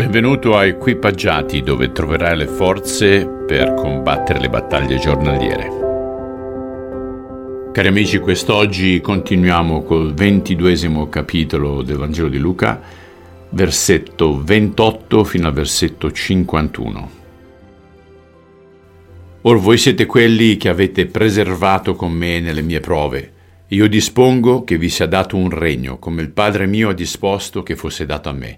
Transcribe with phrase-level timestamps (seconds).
[0.00, 5.68] Benvenuto a Equipaggiati dove troverai le forze per combattere le battaglie giornaliere.
[7.70, 12.80] Cari amici, quest'oggi continuiamo col ventiduesimo capitolo del Vangelo di Luca,
[13.50, 17.10] versetto 28 fino al versetto 51.
[19.42, 23.32] Or voi siete quelli che avete preservato con me nelle mie prove.
[23.68, 27.76] Io dispongo che vi sia dato un regno, come il Padre mio ha disposto che
[27.76, 28.56] fosse dato a me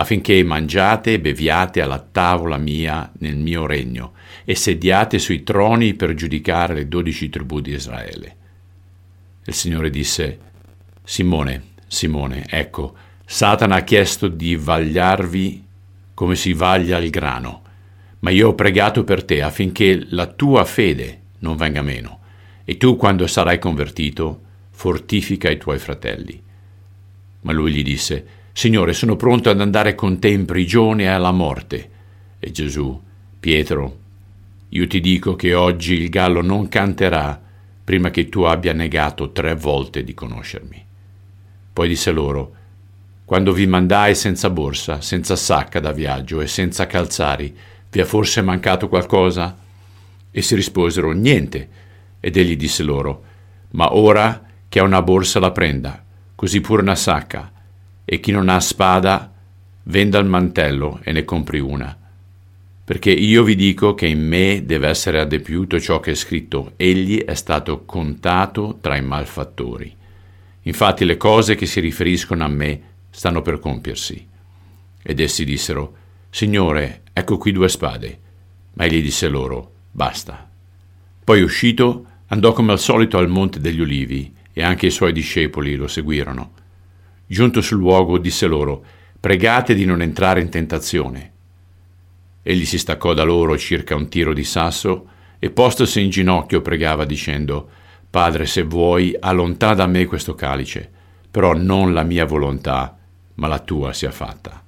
[0.00, 4.14] affinché mangiate e beviate alla tavola mia nel mio regno
[4.46, 8.36] e sediate sui troni per giudicare le dodici tribù di Israele.
[9.44, 10.38] Il Signore disse,
[11.04, 12.94] Simone, Simone, ecco,
[13.26, 15.64] Satana ha chiesto di vagliarvi
[16.14, 17.62] come si vaglia il grano,
[18.20, 22.20] ma io ho pregato per te affinché la tua fede non venga meno,
[22.64, 26.42] e tu quando sarai convertito fortifica i tuoi fratelli.
[27.42, 31.30] Ma lui gli disse, Signore, sono pronto ad andare con te in prigione e alla
[31.30, 31.88] morte.
[32.38, 33.00] E Gesù,
[33.40, 33.98] Pietro,
[34.68, 37.40] io ti dico che oggi il gallo non canterà
[37.82, 40.84] prima che tu abbia negato tre volte di conoscermi.
[41.72, 42.54] Poi disse loro,
[43.24, 47.56] quando vi mandai senza borsa, senza sacca da viaggio e senza calzari,
[47.90, 49.56] vi è forse mancato qualcosa?
[50.30, 51.68] Essi risposero, niente.
[52.20, 53.22] Ed egli disse loro,
[53.70, 57.52] ma ora che ha una borsa la prenda, così pure una sacca
[58.12, 59.32] e chi non ha spada
[59.84, 61.96] venda il mantello e ne compri una.
[62.82, 67.22] Perché io vi dico che in me deve essere adempiuto ciò che è scritto, egli
[67.22, 69.94] è stato contato tra i malfattori.
[70.62, 72.80] Infatti le cose che si riferiscono a me
[73.10, 74.26] stanno per compiersi.
[75.00, 75.94] Ed essi dissero,
[76.30, 78.18] Signore, ecco qui due spade.
[78.72, 80.50] Ma egli disse loro, basta.
[81.22, 85.76] Poi uscito, andò come al solito al monte degli ulivi, e anche i suoi discepoli
[85.76, 86.58] lo seguirono.
[87.32, 88.84] Giunto sul luogo, disse loro,
[89.20, 91.30] pregate di non entrare in tentazione.
[92.42, 95.06] Egli si staccò da loro circa un tiro di sasso
[95.38, 97.68] e postosi in ginocchio pregava dicendo,
[98.10, 100.90] Padre, se vuoi, allontana da me questo calice,
[101.30, 102.98] però non la mia volontà,
[103.34, 104.64] ma la tua sia fatta.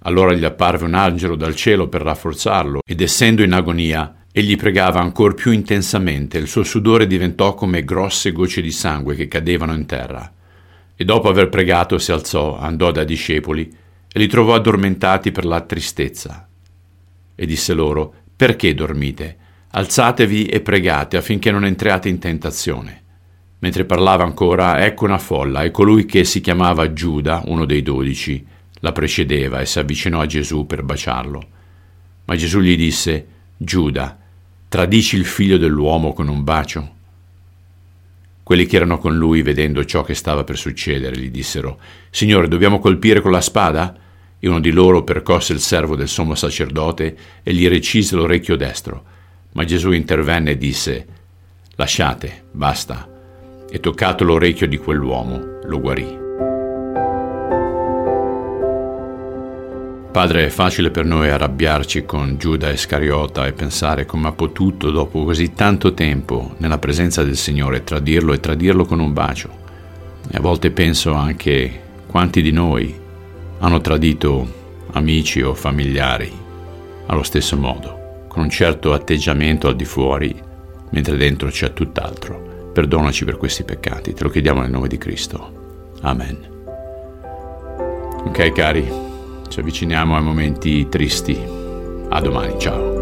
[0.00, 5.00] Allora gli apparve un angelo dal cielo per rafforzarlo, ed essendo in agonia, egli pregava
[5.00, 9.86] ancor più intensamente, il suo sudore diventò come grosse gocce di sangue che cadevano in
[9.86, 10.30] terra.
[10.96, 13.70] E dopo aver pregato si alzò, andò dai discepoli
[14.10, 16.48] e li trovò addormentati per la tristezza.
[17.34, 19.36] E disse loro, perché dormite?
[19.72, 23.02] Alzatevi e pregate affinché non entriate in tentazione.
[23.58, 28.44] Mentre parlava ancora, ecco una folla e colui che si chiamava Giuda, uno dei dodici,
[28.80, 31.46] la precedeva e si avvicinò a Gesù per baciarlo.
[32.24, 34.18] Ma Gesù gli disse, Giuda,
[34.68, 36.95] tradisci il figlio dell'uomo con un bacio?
[38.46, 41.80] Quelli che erano con lui, vedendo ciò che stava per succedere, gli dissero,
[42.10, 43.92] Signore, dobbiamo colpire con la spada?
[44.38, 49.02] E uno di loro percosse il servo del sommo sacerdote e gli recise l'orecchio destro.
[49.54, 51.06] Ma Gesù intervenne e disse,
[51.74, 53.08] Lasciate, basta.
[53.68, 56.25] E toccato l'orecchio di quell'uomo, lo guarì.
[60.16, 65.24] Padre, è facile per noi arrabbiarci con Giuda Iscariota e pensare come ha potuto, dopo
[65.24, 69.50] così tanto tempo, nella presenza del Signore, tradirlo e tradirlo con un bacio.
[70.30, 72.98] E a volte penso anche quanti di noi
[73.58, 76.32] hanno tradito amici o familiari
[77.08, 80.34] allo stesso modo, con un certo atteggiamento al di fuori,
[80.92, 82.70] mentre dentro c'è tutt'altro.
[82.72, 85.90] Perdonaci per questi peccati, te lo chiediamo nel nome di Cristo.
[86.00, 86.38] Amen.
[88.24, 89.05] Ok cari,
[89.48, 91.38] ci avviciniamo ai momenti tristi.
[92.08, 92.95] A domani, ciao.